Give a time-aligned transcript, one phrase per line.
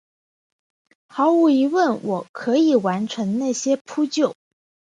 [1.09, 4.33] 毫无疑问我可以完成那些扑救！